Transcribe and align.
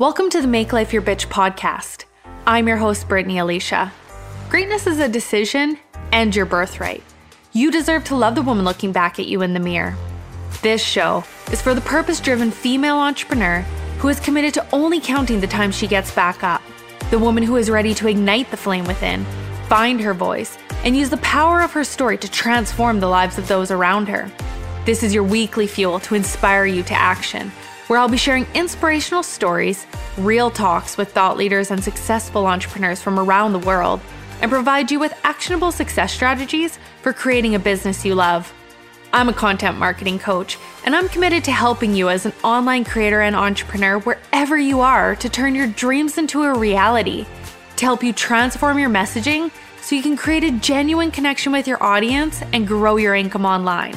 Welcome 0.00 0.30
to 0.30 0.40
the 0.40 0.48
Make 0.48 0.72
Life 0.72 0.94
Your 0.94 1.02
Bitch 1.02 1.26
podcast. 1.26 2.06
I'm 2.46 2.66
your 2.66 2.78
host, 2.78 3.06
Brittany 3.06 3.36
Alicia. 3.36 3.92
Greatness 4.48 4.86
is 4.86 4.98
a 4.98 5.06
decision 5.06 5.78
and 6.10 6.34
your 6.34 6.46
birthright. 6.46 7.02
You 7.52 7.70
deserve 7.70 8.04
to 8.04 8.16
love 8.16 8.34
the 8.34 8.40
woman 8.40 8.64
looking 8.64 8.92
back 8.92 9.18
at 9.18 9.26
you 9.26 9.42
in 9.42 9.52
the 9.52 9.60
mirror. 9.60 9.94
This 10.62 10.82
show 10.82 11.22
is 11.52 11.60
for 11.60 11.74
the 11.74 11.82
purpose 11.82 12.18
driven 12.18 12.50
female 12.50 12.96
entrepreneur 12.96 13.60
who 13.98 14.08
is 14.08 14.18
committed 14.20 14.54
to 14.54 14.66
only 14.74 15.02
counting 15.02 15.38
the 15.38 15.46
time 15.46 15.70
she 15.70 15.86
gets 15.86 16.14
back 16.14 16.42
up. 16.42 16.62
The 17.10 17.18
woman 17.18 17.42
who 17.42 17.56
is 17.56 17.68
ready 17.68 17.92
to 17.96 18.08
ignite 18.08 18.50
the 18.50 18.56
flame 18.56 18.86
within, 18.86 19.26
find 19.68 20.00
her 20.00 20.14
voice, 20.14 20.56
and 20.82 20.96
use 20.96 21.10
the 21.10 21.18
power 21.18 21.60
of 21.60 21.72
her 21.72 21.84
story 21.84 22.16
to 22.16 22.30
transform 22.30 23.00
the 23.00 23.06
lives 23.06 23.36
of 23.36 23.48
those 23.48 23.70
around 23.70 24.08
her. 24.08 24.32
This 24.86 25.02
is 25.02 25.12
your 25.12 25.24
weekly 25.24 25.66
fuel 25.66 26.00
to 26.00 26.14
inspire 26.14 26.64
you 26.64 26.82
to 26.84 26.94
action, 26.94 27.52
where 27.90 27.98
I'll 27.98 28.08
be 28.08 28.16
sharing 28.16 28.46
inspirational 28.54 29.24
stories, 29.24 29.84
real 30.16 30.48
talks 30.48 30.96
with 30.96 31.10
thought 31.10 31.36
leaders 31.36 31.72
and 31.72 31.82
successful 31.82 32.46
entrepreneurs 32.46 33.02
from 33.02 33.18
around 33.18 33.52
the 33.52 33.58
world, 33.58 34.00
and 34.40 34.48
provide 34.48 34.92
you 34.92 35.00
with 35.00 35.12
actionable 35.24 35.72
success 35.72 36.12
strategies 36.12 36.78
for 37.02 37.12
creating 37.12 37.56
a 37.56 37.58
business 37.58 38.04
you 38.04 38.14
love. 38.14 38.54
I'm 39.12 39.28
a 39.28 39.32
content 39.32 39.76
marketing 39.76 40.20
coach, 40.20 40.56
and 40.84 40.94
I'm 40.94 41.08
committed 41.08 41.42
to 41.42 41.50
helping 41.50 41.92
you 41.92 42.10
as 42.10 42.26
an 42.26 42.32
online 42.44 42.84
creator 42.84 43.22
and 43.22 43.34
entrepreneur 43.34 43.98
wherever 43.98 44.56
you 44.56 44.78
are 44.82 45.16
to 45.16 45.28
turn 45.28 45.56
your 45.56 45.66
dreams 45.66 46.16
into 46.16 46.44
a 46.44 46.56
reality, 46.56 47.26
to 47.74 47.84
help 47.84 48.04
you 48.04 48.12
transform 48.12 48.78
your 48.78 48.88
messaging 48.88 49.50
so 49.80 49.96
you 49.96 50.02
can 50.02 50.16
create 50.16 50.44
a 50.44 50.52
genuine 50.52 51.10
connection 51.10 51.50
with 51.50 51.66
your 51.66 51.82
audience 51.82 52.40
and 52.52 52.68
grow 52.68 52.98
your 52.98 53.16
income 53.16 53.44
online. 53.44 53.96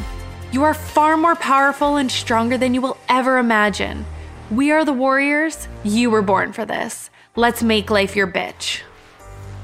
You 0.54 0.62
are 0.66 0.76
far 0.76 1.18
more 1.18 1.36
powerful 1.36 1.96
and 1.96 2.12
stronger 2.12 2.60
than 2.60 2.76
you 2.76 2.82
will 2.82 2.98
ever 3.10 3.40
imagine. 3.40 4.06
We 4.52 4.70
are 4.70 4.86
the 4.86 4.94
warriors. 4.94 5.68
You 5.84 6.12
were 6.12 6.22
born 6.22 6.54
for 6.54 6.64
this. 6.64 7.10
Let's 7.36 7.64
make 7.64 7.90
life 7.90 8.16
your 8.16 8.28
bitch. 8.28 8.82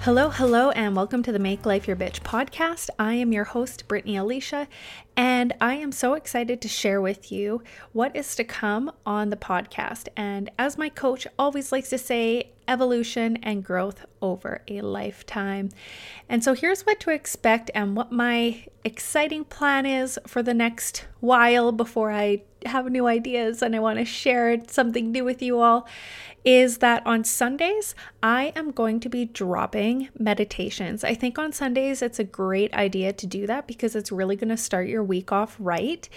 Hello, 0.04 0.30
hello, 0.30 0.70
and 0.72 0.96
welcome 0.96 1.22
to 1.24 1.34
the 1.34 1.40
Make 1.40 1.66
Life 1.66 1.86
Your 1.86 1.98
Bitch 1.98 2.22
podcast. 2.22 2.90
I 2.98 3.16
am 3.16 3.34
your 3.34 3.44
host, 3.44 3.86
Brittany 3.90 4.16
Alicia, 4.16 4.70
and 5.18 5.54
I 5.60 5.76
am 5.76 5.92
so 5.92 6.14
excited 6.14 6.62
to 6.62 6.70
share 6.70 7.02
with 7.02 7.34
you 7.34 7.62
what 7.92 8.16
is 8.16 8.34
to 8.38 8.46
come 8.46 8.94
on 9.06 9.30
the 9.30 9.36
podcast. 9.36 10.08
And 10.16 10.52
as 10.58 10.78
my 10.78 10.88
coach 10.88 11.28
always 11.38 11.74
likes 11.74 11.90
to 11.90 11.98
say, 11.98 12.54
evolution 12.66 13.40
and 13.44 13.62
growth 13.62 14.06
over 14.22 14.62
a 14.70 14.80
lifetime. 14.80 15.70
And 16.30 16.46
so 16.46 16.54
here's 16.54 16.86
what 16.86 17.02
to 17.02 17.10
expect 17.10 17.70
and 17.76 17.98
what 17.98 18.10
my 18.10 18.64
exciting 18.86 19.44
plan 19.44 19.86
is 19.86 20.18
for 20.26 20.42
the 20.42 20.54
next 20.54 21.08
while 21.20 21.74
before 21.74 22.10
I 22.10 22.44
have 22.66 22.90
new 22.90 23.08
ideas 23.08 23.62
and 23.62 23.76
I 23.76 23.80
want 23.80 24.00
to 24.00 24.06
share 24.06 24.58
something 24.68 25.12
new 25.12 25.24
with 25.24 25.42
you 25.42 25.60
all 25.60 25.88
is 26.46 26.78
that 26.78 27.06
on 27.06 27.24
Sundays, 27.24 27.96
I 28.24 28.54
am 28.56 28.72
going 28.72 29.00
to 29.02 29.10
be 29.10 29.26
dropping 29.26 30.10
meditations. 30.18 31.04
I 31.04 31.14
think 31.14 31.38
on 31.38 31.52
Sundays, 31.52 32.02
it's 32.02 32.20
a 32.20 32.24
great 32.24 32.74
idea 32.74 33.14
to 33.14 33.28
do 33.28 33.46
that 33.48 33.68
because 33.68 33.96
it's 33.96 34.12
really 34.12 34.36
going 34.36 34.50
to 34.50 34.58
start 34.58 34.88
your 34.88 35.04
week 35.04 35.32
off 35.32 35.56
right. 35.60 36.08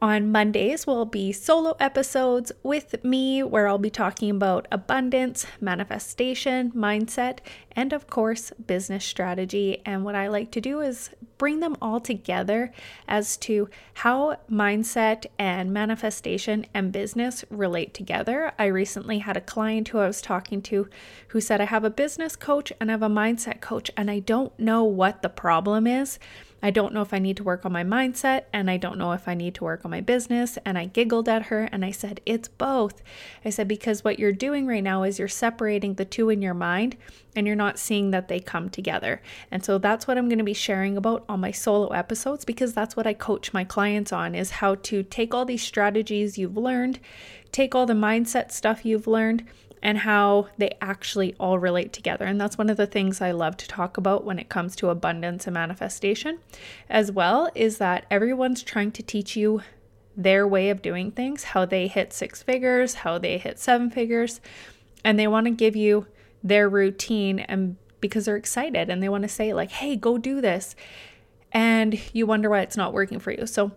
On 0.00 0.30
Mondays 0.30 0.86
will 0.86 1.04
be 1.04 1.32
solo 1.32 1.76
episodes 1.80 2.52
with 2.62 3.04
me 3.04 3.42
where 3.42 3.68
I'll 3.68 3.78
be 3.78 3.90
talking 3.90 4.30
about 4.30 4.66
abundance, 4.70 5.46
manifestation, 5.60 6.70
mindset, 6.72 7.38
and 7.72 7.92
of 7.92 8.08
course, 8.08 8.52
business 8.66 9.04
strategy. 9.04 9.82
And 9.84 10.04
what 10.04 10.14
I 10.14 10.28
like 10.28 10.50
to 10.52 10.60
do 10.60 10.80
is 10.80 11.10
bring 11.36 11.60
them 11.60 11.76
all 11.80 12.00
together 12.00 12.72
as 13.06 13.36
to 13.38 13.68
how 13.94 14.36
mindset 14.50 15.26
and 15.38 15.72
manifestation 15.72 15.87
and 16.74 16.92
business 16.92 17.44
relate 17.50 17.94
together. 17.94 18.52
I 18.58 18.66
recently 18.66 19.20
had 19.20 19.36
a 19.36 19.40
client 19.40 19.88
who 19.88 19.98
I 19.98 20.06
was 20.06 20.20
talking 20.20 20.62
to 20.62 20.88
who 21.28 21.40
said, 21.40 21.60
I 21.60 21.64
have 21.64 21.84
a 21.84 21.90
business 21.90 22.36
coach 22.36 22.72
and 22.80 22.90
I 22.90 22.94
have 22.94 23.02
a 23.02 23.08
mindset 23.08 23.60
coach, 23.60 23.90
and 23.96 24.10
I 24.10 24.18
don't 24.18 24.58
know 24.58 24.84
what 24.84 25.22
the 25.22 25.28
problem 25.28 25.86
is. 25.86 26.18
I 26.62 26.70
don't 26.70 26.92
know 26.92 27.02
if 27.02 27.14
I 27.14 27.18
need 27.18 27.36
to 27.36 27.44
work 27.44 27.64
on 27.64 27.72
my 27.72 27.84
mindset 27.84 28.44
and 28.52 28.70
I 28.70 28.76
don't 28.76 28.98
know 28.98 29.12
if 29.12 29.28
I 29.28 29.34
need 29.34 29.54
to 29.56 29.64
work 29.64 29.84
on 29.84 29.90
my 29.90 30.00
business. 30.00 30.58
And 30.64 30.76
I 30.76 30.86
giggled 30.86 31.28
at 31.28 31.44
her 31.46 31.68
and 31.70 31.84
I 31.84 31.92
said, 31.92 32.20
It's 32.26 32.48
both. 32.48 33.00
I 33.44 33.50
said, 33.50 33.68
Because 33.68 34.02
what 34.02 34.18
you're 34.18 34.32
doing 34.32 34.66
right 34.66 34.82
now 34.82 35.04
is 35.04 35.18
you're 35.18 35.28
separating 35.28 35.94
the 35.94 36.04
two 36.04 36.30
in 36.30 36.42
your 36.42 36.54
mind 36.54 36.96
and 37.36 37.46
you're 37.46 37.54
not 37.54 37.78
seeing 37.78 38.10
that 38.10 38.26
they 38.26 38.40
come 38.40 38.70
together. 38.70 39.22
And 39.50 39.64
so 39.64 39.78
that's 39.78 40.08
what 40.08 40.18
I'm 40.18 40.28
going 40.28 40.38
to 40.38 40.44
be 40.44 40.54
sharing 40.54 40.96
about 40.96 41.24
on 41.28 41.40
my 41.40 41.52
solo 41.52 41.88
episodes 41.88 42.44
because 42.44 42.74
that's 42.74 42.96
what 42.96 43.06
I 43.06 43.14
coach 43.14 43.52
my 43.52 43.62
clients 43.62 44.12
on 44.12 44.34
is 44.34 44.50
how 44.50 44.74
to 44.76 45.04
take 45.04 45.34
all 45.34 45.44
these 45.44 45.62
strategies 45.62 46.38
you've 46.38 46.56
learned, 46.56 46.98
take 47.52 47.74
all 47.74 47.86
the 47.86 47.94
mindset 47.94 48.50
stuff 48.50 48.84
you've 48.84 49.06
learned 49.06 49.46
and 49.82 49.98
how 49.98 50.48
they 50.58 50.76
actually 50.80 51.34
all 51.38 51.58
relate 51.58 51.92
together. 51.92 52.24
And 52.24 52.40
that's 52.40 52.58
one 52.58 52.70
of 52.70 52.76
the 52.76 52.86
things 52.86 53.20
I 53.20 53.30
love 53.30 53.56
to 53.58 53.68
talk 53.68 53.96
about 53.96 54.24
when 54.24 54.38
it 54.38 54.48
comes 54.48 54.76
to 54.76 54.90
abundance 54.90 55.46
and 55.46 55.54
manifestation, 55.54 56.38
as 56.88 57.12
well, 57.12 57.50
is 57.54 57.78
that 57.78 58.06
everyone's 58.10 58.62
trying 58.62 58.92
to 58.92 59.02
teach 59.02 59.36
you 59.36 59.62
their 60.16 60.46
way 60.46 60.70
of 60.70 60.82
doing 60.82 61.12
things, 61.12 61.44
how 61.44 61.64
they 61.64 61.86
hit 61.86 62.12
six 62.12 62.42
figures, 62.42 62.94
how 62.94 63.18
they 63.18 63.38
hit 63.38 63.58
seven 63.58 63.88
figures, 63.90 64.40
and 65.04 65.18
they 65.18 65.28
want 65.28 65.46
to 65.46 65.50
give 65.52 65.76
you 65.76 66.06
their 66.42 66.68
routine 66.68 67.38
and 67.38 67.76
because 68.00 68.26
they're 68.26 68.36
excited 68.36 68.90
and 68.90 69.02
they 69.02 69.08
want 69.08 69.22
to 69.22 69.28
say 69.28 69.52
like, 69.52 69.70
"Hey, 69.70 69.96
go 69.96 70.18
do 70.18 70.40
this." 70.40 70.76
And 71.52 72.00
you 72.12 72.26
wonder 72.26 72.50
why 72.50 72.60
it's 72.60 72.76
not 72.76 72.92
working 72.92 73.18
for 73.18 73.32
you. 73.32 73.46
So 73.46 73.72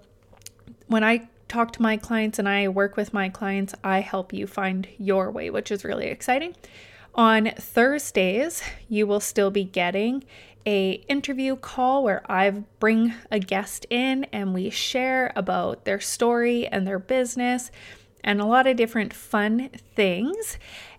when 0.87 1.03
I 1.03 1.29
talk 1.51 1.73
to 1.73 1.81
my 1.81 1.97
clients 1.97 2.39
and 2.39 2.47
I 2.47 2.69
work 2.69 2.95
with 2.95 3.13
my 3.13 3.27
clients, 3.27 3.75
I 3.83 3.99
help 3.99 4.31
you 4.31 4.47
find 4.47 4.87
your 4.97 5.29
way, 5.29 5.49
which 5.49 5.69
is 5.69 5.83
really 5.83 6.07
exciting. 6.07 6.55
On 7.13 7.51
Thursdays, 7.57 8.63
you 8.87 9.05
will 9.05 9.19
still 9.19 9.51
be 9.51 9.65
getting 9.65 10.23
a 10.65 10.91
interview 11.09 11.57
call 11.57 12.03
where 12.03 12.23
I 12.31 12.49
bring 12.79 13.13
a 13.29 13.39
guest 13.39 13.85
in 13.89 14.25
and 14.31 14.53
we 14.53 14.69
share 14.69 15.33
about 15.35 15.83
their 15.83 15.99
story 15.99 16.67
and 16.67 16.87
their 16.87 16.99
business 16.99 17.69
and 18.23 18.39
a 18.39 18.45
lot 18.45 18.67
of 18.67 18.77
different 18.77 19.13
fun 19.13 19.69
things. 19.95 20.57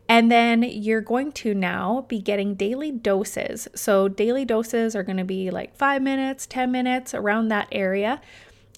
And 0.09 0.31
then 0.31 0.63
you're 0.65 1.01
going 1.01 1.33
to 1.33 1.55
now 1.55 2.05
be 2.09 2.21
getting 2.21 2.57
daily 2.57 2.91
doses. 2.91 3.69
So, 3.75 4.09
daily 4.09 4.45
doses 4.45 4.95
are 4.95 5.05
going 5.05 5.17
to 5.17 5.25
be 5.25 5.51
like 5.51 5.75
five 5.77 6.03
minutes, 6.03 6.47
10 6.47 6.71
minutes 6.71 7.15
around 7.15 7.49
that 7.49 7.69
area 7.73 8.21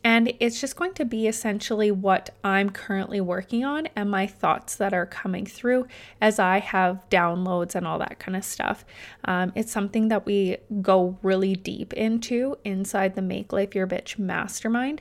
and 0.05 0.35
it's 0.39 0.61
just 0.61 0.77
going 0.77 0.93
to 0.95 1.07
be 1.07 1.27
essentially 1.27 1.91
what 1.91 2.29
I'm 2.45 2.69
currently 2.69 3.23
working 3.23 3.65
on 3.65 3.89
and 3.97 4.11
my 4.11 4.27
thoughts 4.27 4.77
that 4.77 4.93
are 4.93 5.07
coming 5.07 5.47
through 5.47 5.87
as 6.21 6.39
I 6.39 6.59
have 6.59 7.09
downloads 7.09 7.75
and 7.75 7.87
all 7.87 7.99
that 8.01 8.19
kind 8.19 8.37
of 8.37 8.45
stuff. 8.45 8.85
Um, 9.25 9.53
it's 9.55 9.73
something 9.73 10.09
that 10.09 10.27
we 10.27 10.59
go 10.83 11.19
really 11.23 11.57
deep 11.57 11.95
into 11.95 12.59
inside 12.65 13.15
the 13.15 13.23
Make 13.23 13.51
Life 13.51 13.75
Your 13.75 13.87
Bitch 13.87 14.19
mastermind. 14.19 15.01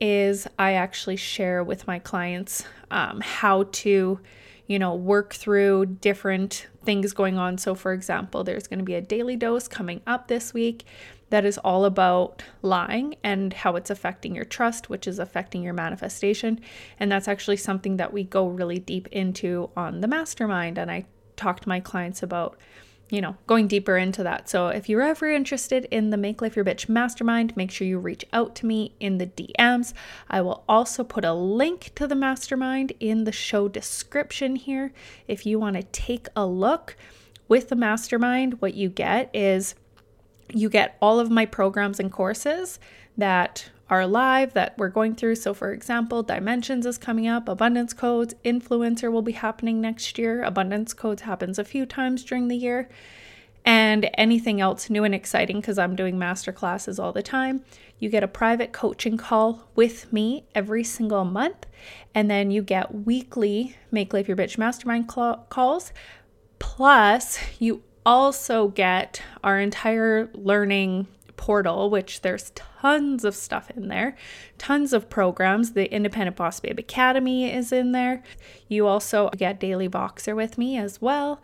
Is 0.00 0.48
I 0.58 0.72
actually 0.72 1.14
share 1.14 1.62
with 1.62 1.86
my 1.86 2.00
clients 2.00 2.64
um, 2.90 3.20
how 3.20 3.68
to, 3.70 4.18
you 4.66 4.78
know, 4.80 4.96
work 4.96 5.32
through 5.32 5.86
different 5.86 6.66
things 6.82 7.12
going 7.12 7.38
on. 7.38 7.56
So, 7.56 7.76
for 7.76 7.92
example, 7.92 8.42
there's 8.42 8.66
going 8.66 8.80
to 8.80 8.84
be 8.84 8.96
a 8.96 9.00
daily 9.00 9.36
dose 9.36 9.68
coming 9.68 10.00
up 10.04 10.26
this 10.26 10.52
week 10.52 10.84
that 11.32 11.46
is 11.46 11.56
all 11.56 11.86
about 11.86 12.42
lying 12.60 13.16
and 13.24 13.54
how 13.54 13.74
it's 13.74 13.88
affecting 13.88 14.34
your 14.34 14.44
trust, 14.44 14.90
which 14.90 15.06
is 15.06 15.18
affecting 15.18 15.62
your 15.62 15.72
manifestation. 15.72 16.60
And 17.00 17.10
that's 17.10 17.26
actually 17.26 17.56
something 17.56 17.96
that 17.96 18.12
we 18.12 18.22
go 18.22 18.46
really 18.46 18.78
deep 18.78 19.08
into 19.08 19.70
on 19.74 20.02
the 20.02 20.08
mastermind. 20.08 20.76
And 20.76 20.90
I 20.90 21.06
talk 21.36 21.60
to 21.60 21.68
my 21.70 21.80
clients 21.80 22.22
about, 22.22 22.58
you 23.08 23.22
know, 23.22 23.34
going 23.46 23.66
deeper 23.66 23.96
into 23.96 24.22
that. 24.24 24.50
So 24.50 24.68
if 24.68 24.90
you're 24.90 25.00
ever 25.00 25.26
interested 25.26 25.86
in 25.86 26.10
the 26.10 26.18
Make 26.18 26.42
Life 26.42 26.54
Your 26.54 26.66
Bitch 26.66 26.86
mastermind, 26.86 27.56
make 27.56 27.70
sure 27.70 27.86
you 27.86 27.98
reach 27.98 28.26
out 28.34 28.54
to 28.56 28.66
me 28.66 28.94
in 29.00 29.16
the 29.16 29.26
DMs. 29.26 29.94
I 30.28 30.42
will 30.42 30.64
also 30.68 31.02
put 31.02 31.24
a 31.24 31.32
link 31.32 31.92
to 31.94 32.06
the 32.06 32.14
mastermind 32.14 32.92
in 33.00 33.24
the 33.24 33.32
show 33.32 33.68
description 33.68 34.56
here 34.56 34.92
if 35.26 35.46
you 35.46 35.58
want 35.58 35.76
to 35.76 35.82
take 35.84 36.28
a 36.36 36.44
look. 36.44 36.94
With 37.48 37.70
the 37.70 37.76
mastermind, 37.76 38.60
what 38.60 38.74
you 38.74 38.88
get 38.88 39.28
is 39.34 39.74
you 40.52 40.68
get 40.68 40.96
all 41.00 41.18
of 41.18 41.30
my 41.30 41.46
programs 41.46 41.98
and 41.98 42.10
courses 42.12 42.78
that 43.16 43.70
are 43.90 44.06
live 44.06 44.54
that 44.54 44.76
we're 44.78 44.88
going 44.88 45.14
through. 45.14 45.34
So, 45.34 45.52
for 45.52 45.72
example, 45.72 46.22
Dimensions 46.22 46.86
is 46.86 46.96
coming 46.96 47.28
up, 47.28 47.48
Abundance 47.48 47.92
Codes, 47.92 48.34
Influencer 48.44 49.12
will 49.12 49.22
be 49.22 49.32
happening 49.32 49.80
next 49.80 50.18
year. 50.18 50.42
Abundance 50.42 50.94
Codes 50.94 51.22
happens 51.22 51.58
a 51.58 51.64
few 51.64 51.84
times 51.84 52.24
during 52.24 52.48
the 52.48 52.56
year. 52.56 52.88
And 53.64 54.10
anything 54.14 54.60
else 54.60 54.90
new 54.90 55.04
and 55.04 55.14
exciting, 55.14 55.60
because 55.60 55.78
I'm 55.78 55.94
doing 55.94 56.18
master 56.18 56.52
classes 56.52 56.98
all 56.98 57.12
the 57.12 57.22
time. 57.22 57.64
You 57.98 58.08
get 58.08 58.24
a 58.24 58.28
private 58.28 58.72
coaching 58.72 59.16
call 59.16 59.68
with 59.76 60.12
me 60.12 60.46
every 60.54 60.82
single 60.82 61.24
month. 61.24 61.66
And 62.14 62.30
then 62.30 62.50
you 62.50 62.62
get 62.62 62.92
weekly 62.92 63.76
Make 63.92 64.12
Life 64.12 64.26
Your 64.26 64.36
Bitch 64.36 64.58
Mastermind 64.58 65.12
cl- 65.12 65.46
calls. 65.48 65.92
Plus, 66.58 67.38
you 67.60 67.82
also 68.04 68.68
get 68.68 69.22
our 69.42 69.60
entire 69.60 70.30
learning 70.34 71.06
portal, 71.36 71.90
which 71.90 72.20
there's 72.20 72.50
tons 72.50 73.24
of 73.24 73.34
stuff 73.34 73.70
in 73.76 73.88
there, 73.88 74.16
tons 74.58 74.92
of 74.92 75.10
programs. 75.10 75.72
The 75.72 75.92
Independent 75.92 76.36
Boss 76.36 76.60
Babe 76.60 76.78
Academy 76.78 77.52
is 77.52 77.72
in 77.72 77.92
there. 77.92 78.22
You 78.68 78.86
also 78.86 79.28
get 79.36 79.58
Daily 79.58 79.88
Voxer 79.88 80.36
with 80.36 80.58
me 80.58 80.76
as 80.76 81.00
well. 81.00 81.40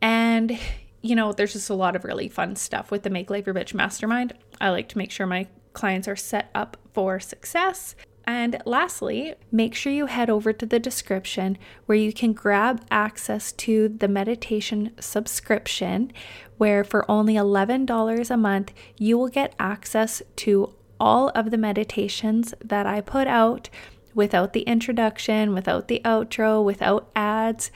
And 0.00 0.58
you 1.02 1.16
know, 1.16 1.32
there's 1.32 1.54
just 1.54 1.70
a 1.70 1.74
lot 1.74 1.96
of 1.96 2.04
really 2.04 2.28
fun 2.28 2.56
stuff 2.56 2.90
with 2.90 3.02
the 3.02 3.10
Make 3.10 3.30
Life 3.30 3.46
Your 3.46 3.54
Bitch 3.54 3.72
Mastermind. 3.74 4.34
I 4.60 4.70
like 4.70 4.88
to 4.90 4.98
make 4.98 5.10
sure 5.10 5.26
my 5.26 5.46
clients 5.72 6.08
are 6.08 6.16
set 6.16 6.50
up 6.54 6.76
for 6.92 7.18
success. 7.18 7.94
And 8.32 8.62
lastly, 8.64 9.34
make 9.50 9.74
sure 9.74 9.92
you 9.92 10.06
head 10.06 10.30
over 10.30 10.52
to 10.52 10.64
the 10.64 10.78
description 10.78 11.58
where 11.86 11.98
you 11.98 12.12
can 12.12 12.32
grab 12.32 12.80
access 12.88 13.50
to 13.54 13.88
the 13.88 14.06
meditation 14.06 14.92
subscription, 15.00 16.12
where 16.56 16.84
for 16.84 17.10
only 17.10 17.34
$11 17.34 18.30
a 18.30 18.36
month, 18.36 18.72
you 18.96 19.18
will 19.18 19.26
get 19.26 19.56
access 19.58 20.22
to 20.36 20.72
all 21.00 21.30
of 21.30 21.50
the 21.50 21.58
meditations 21.58 22.54
that 22.64 22.86
I 22.86 23.00
put 23.00 23.26
out 23.26 23.68
without 24.14 24.52
the 24.52 24.62
introduction, 24.62 25.52
without 25.52 25.88
the 25.88 26.00
outro, 26.04 26.64
without 26.64 27.10
ads. 27.16 27.72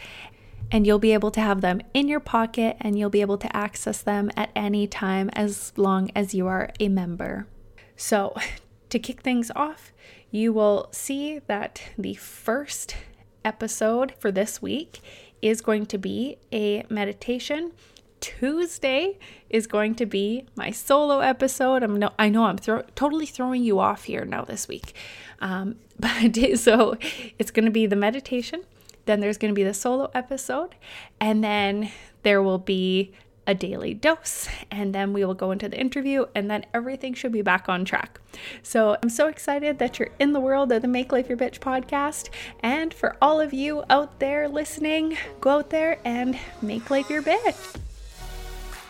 And 0.71 0.87
you'll 0.87 1.00
be 1.00 1.15
able 1.15 1.33
to 1.33 1.41
have 1.41 1.62
them 1.62 1.81
in 1.95 2.07
your 2.07 2.21
pocket 2.21 2.77
and 2.81 2.97
you'll 2.97 3.11
be 3.11 3.23
able 3.23 3.39
to 3.39 3.57
access 3.57 4.03
them 4.03 4.31
at 4.37 4.50
any 4.55 4.87
time 4.87 5.31
as 5.33 5.73
long 5.77 6.12
as 6.15 6.33
you 6.33 6.47
are 6.47 6.71
a 6.79 6.89
member. 6.89 7.49
So, 7.97 8.37
to 8.91 9.00
kick 9.00 9.23
things 9.23 9.50
off, 9.57 9.93
you 10.35 10.53
will 10.53 10.89
see 10.91 11.39
that 11.47 11.81
the 11.97 12.15
first 12.15 12.97
episode 13.45 14.13
for 14.19 14.33
this 14.33 14.61
week 14.61 14.99
is 15.41 15.61
going 15.61 15.87
to 15.87 15.97
be 15.97 16.37
a 16.53 16.85
meditation. 16.91 17.71
Tuesday 18.19 19.17
is 19.49 19.69
going 19.69 19.95
to 19.95 20.07
be 20.07 20.45
my 20.57 20.73
solo 20.73 21.21
episode. 21.21 21.85
I'm 21.85 22.01
no, 22.01 22.11
I 22.19 22.31
know 22.31 22.47
I'm 22.47 22.59
thro- 22.59 22.83
totally 22.97 23.27
throwing 23.27 23.63
you 23.63 23.79
off 23.79 24.05
here 24.05 24.25
now 24.25 24.43
this 24.43 24.67
week, 24.67 24.97
um, 25.39 25.77
but 26.01 26.35
so 26.57 26.97
it's 27.39 27.53
going 27.53 27.67
to 27.67 27.71
be 27.71 27.87
the 27.87 27.95
meditation. 27.95 28.65
Then 29.05 29.21
there's 29.21 29.39
going 29.39 29.53
to 29.53 29.57
be 29.57 29.63
the 29.63 29.73
solo 29.73 30.11
episode, 30.15 30.75
and 31.21 31.45
then 31.45 31.93
there 32.25 32.43
will 32.43 32.59
be 32.59 33.13
a 33.46 33.55
daily 33.55 33.94
dose, 33.94 34.49
and 34.70 34.94
then 34.94 35.12
we 35.12 35.25
will 35.25 35.35
go 35.35 35.50
into 35.50 35.69
the 35.69 35.79
interview, 35.79 36.26
and 36.35 36.50
then 36.50 36.64
everything 36.73 37.14
should 37.14 37.32
be 37.32 37.43
back 37.43 37.69
on 37.69 37.85
track. 37.85 38.20
So 38.62 38.96
I'm 39.02 39.11
so 39.11 39.29
excited 39.29 39.79
that 39.79 39.99
you're 39.99 40.11
in 40.19 40.32
the 40.32 40.41
world 40.41 40.73
of 40.73 40.82
the 40.82 40.88
Make 40.88 41.12
Life 41.12 41.29
Your 41.29 41.38
Bitch 41.38 41.58
podcast. 41.58 42.31
And 42.61 42.93
for 42.93 43.17
all 43.20 43.41
of 43.41 43.52
you 43.52 43.85
out 43.91 44.19
there 44.19 44.49
listening, 44.49 45.17
go 45.41 45.50
out 45.50 45.70
there 45.70 45.99
and 46.05 46.38
make 46.62 46.91
life 46.91 47.11
your 47.11 47.23
bitch. 47.23 47.76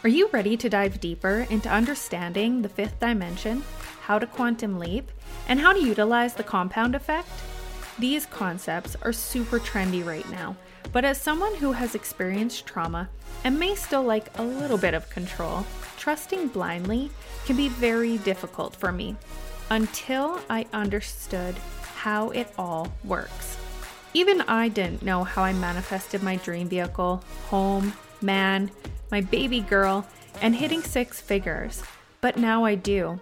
Are 0.02 0.08
you 0.08 0.28
ready 0.32 0.56
to 0.58 0.68
dive 0.68 1.00
deeper 1.00 1.46
into 1.48 1.68
understanding 1.70 2.62
the 2.62 2.68
fifth 2.68 3.00
dimension, 3.00 3.64
how 4.02 4.18
to 4.18 4.26
quantum 4.26 4.78
leap, 4.78 5.10
and 5.48 5.60
how 5.60 5.72
to 5.72 5.80
utilize 5.80 6.34
the 6.34 6.42
compound 6.42 6.94
effect? 6.94 7.28
These 7.98 8.26
concepts 8.26 8.96
are 9.02 9.12
super 9.12 9.58
trendy 9.58 10.04
right 10.04 10.28
now 10.30 10.56
but 10.92 11.04
as 11.04 11.20
someone 11.20 11.54
who 11.56 11.72
has 11.72 11.94
experienced 11.94 12.66
trauma 12.66 13.08
and 13.42 13.58
may 13.58 13.74
still 13.74 14.02
like 14.02 14.36
a 14.38 14.42
little 14.42 14.78
bit 14.78 14.94
of 14.94 15.10
control, 15.10 15.66
trusting 15.98 16.48
blindly 16.48 17.10
can 17.46 17.56
be 17.56 17.68
very 17.68 18.18
difficult 18.18 18.76
for 18.76 18.92
me 18.92 19.16
until 19.70 20.40
I 20.48 20.66
understood 20.72 21.56
how 21.96 22.30
it 22.30 22.52
all 22.58 22.92
works. 23.04 23.56
Even 24.12 24.42
I 24.42 24.68
didn't 24.68 25.02
know 25.02 25.24
how 25.24 25.42
I 25.42 25.52
manifested 25.52 26.22
my 26.22 26.36
dream 26.36 26.68
vehicle, 26.68 27.24
home, 27.48 27.92
man, 28.20 28.70
my 29.10 29.20
baby 29.20 29.60
girl, 29.60 30.06
and 30.40 30.54
hitting 30.54 30.82
six 30.82 31.20
figures, 31.20 31.82
but 32.20 32.36
now 32.36 32.64
I 32.64 32.74
do. 32.74 33.20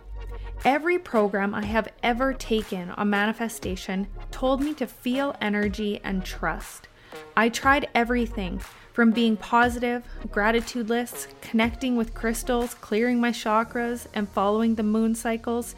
Every 0.65 0.99
program 0.99 1.55
I 1.55 1.65
have 1.65 1.89
ever 2.03 2.33
taken 2.33 2.91
on 2.91 3.11
manifestation 3.11 4.07
told 4.31 4.61
me 4.61 4.75
to 4.75 4.87
feel 4.87 5.35
energy 5.41 6.01
and 6.05 6.25
trust. 6.25 6.89
I 7.37 7.49
tried 7.49 7.89
everything 7.95 8.61
from 8.93 9.11
being 9.11 9.37
positive, 9.37 10.05
gratitude 10.31 10.89
lists, 10.89 11.29
connecting 11.41 11.97
with 11.97 12.15
crystals, 12.15 12.75
clearing 12.75 13.21
my 13.21 13.31
chakras, 13.31 14.07
and 14.15 14.29
following 14.29 14.75
the 14.75 14.83
moon 14.83 15.15
cycles. 15.15 15.75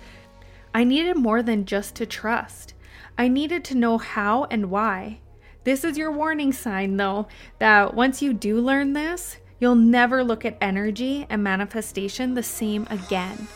I 0.75 0.85
needed 0.85 1.17
more 1.17 1.43
than 1.43 1.65
just 1.65 1.95
to 1.97 2.07
trust. 2.07 2.75
I 3.17 3.29
needed 3.29 3.65
to 3.65 3.77
know 3.77 3.99
how 3.99 4.45
and 4.45 4.71
why. 4.71 5.21
This 5.63 5.85
is 5.85 5.97
your 5.97 6.11
warning 6.11 6.53
sign, 6.53 6.97
though, 6.97 7.29
that 7.59 7.95
once 7.95 8.21
you 8.21 8.33
do 8.33 8.61
learn 8.61 8.93
this, 8.93 9.39
you'll 9.61 9.77
never 9.77 10.25
look 10.25 10.45
at 10.45 10.59
energy 10.61 11.27
and 11.31 11.43
manifestation 11.43 12.35
the 12.35 12.43
same 12.43 12.87
again. 12.91 13.47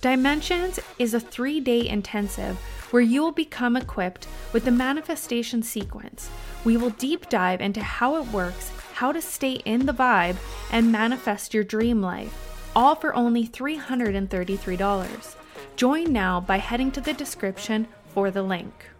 Dimensions 0.00 0.78
is 0.98 1.12
a 1.12 1.20
three 1.20 1.60
day 1.60 1.86
intensive 1.86 2.56
where 2.92 3.02
you 3.02 3.22
will 3.22 3.32
become 3.32 3.76
equipped 3.76 4.26
with 4.52 4.64
the 4.64 4.70
manifestation 4.70 5.62
sequence 5.62 6.30
we 6.64 6.76
will 6.76 6.90
deep 6.90 7.28
dive 7.28 7.60
into 7.60 7.82
how 7.82 8.16
it 8.16 8.28
works, 8.28 8.70
how 8.94 9.12
to 9.12 9.22
stay 9.22 9.54
in 9.64 9.86
the 9.86 9.92
vibe, 9.92 10.36
and 10.70 10.92
manifest 10.92 11.54
your 11.54 11.64
dream 11.64 12.02
life, 12.02 12.70
all 12.76 12.94
for 12.94 13.14
only 13.14 13.46
$333. 13.46 15.36
Join 15.76 16.12
now 16.12 16.40
by 16.40 16.58
heading 16.58 16.90
to 16.92 17.00
the 17.00 17.14
description 17.14 17.88
for 18.08 18.30
the 18.30 18.42
link. 18.42 18.90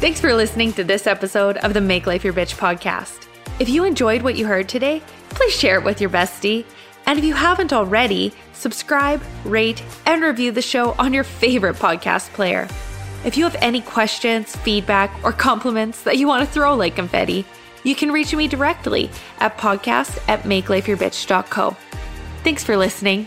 Thanks 0.00 0.18
for 0.18 0.32
listening 0.32 0.72
to 0.72 0.82
this 0.82 1.06
episode 1.06 1.58
of 1.58 1.74
the 1.74 1.80
Make 1.82 2.06
Life 2.06 2.24
Your 2.24 2.32
Bitch 2.32 2.56
podcast. 2.56 3.28
If 3.58 3.68
you 3.68 3.84
enjoyed 3.84 4.22
what 4.22 4.34
you 4.34 4.46
heard 4.46 4.66
today, 4.66 5.02
please 5.28 5.52
share 5.52 5.78
it 5.78 5.84
with 5.84 6.00
your 6.00 6.08
bestie. 6.08 6.64
And 7.04 7.18
if 7.18 7.24
you 7.26 7.34
haven't 7.34 7.74
already, 7.74 8.32
subscribe, 8.54 9.22
rate, 9.44 9.82
and 10.06 10.22
review 10.22 10.52
the 10.52 10.62
show 10.62 10.92
on 10.98 11.12
your 11.12 11.22
favorite 11.22 11.76
podcast 11.76 12.32
player. 12.32 12.66
If 13.26 13.36
you 13.36 13.44
have 13.44 13.56
any 13.60 13.82
questions, 13.82 14.56
feedback, 14.56 15.12
or 15.22 15.32
compliments 15.32 16.02
that 16.04 16.16
you 16.16 16.26
want 16.26 16.46
to 16.46 16.50
throw 16.50 16.74
like 16.74 16.96
confetti, 16.96 17.44
you 17.84 17.94
can 17.94 18.10
reach 18.10 18.34
me 18.34 18.48
directly 18.48 19.10
at 19.38 19.58
podcast 19.58 20.18
at 20.28 20.44
makelifeyourbitch.co. 20.44 21.76
Thanks 22.42 22.64
for 22.64 22.74
listening. 22.74 23.26